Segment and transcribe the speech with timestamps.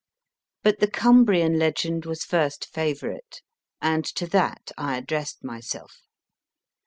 [0.63, 3.43] But the Cumbrian legend was first favourite,
[3.79, 6.01] and to that I addressed myself.